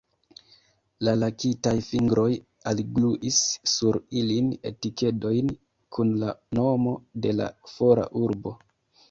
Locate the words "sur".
3.75-4.01